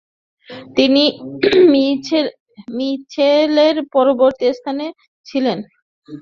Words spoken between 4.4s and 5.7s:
স্থানে ছিলেন।